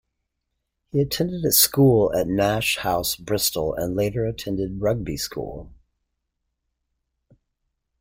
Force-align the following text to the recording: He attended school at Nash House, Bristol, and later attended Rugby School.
He 0.91 0.99
attended 0.99 1.43
school 1.53 2.11
at 2.15 2.25
Nash 2.25 2.77
House, 2.79 3.15
Bristol, 3.15 3.75
and 3.75 3.95
later 3.95 4.25
attended 4.25 4.81
Rugby 4.81 5.15
School. 5.15 5.71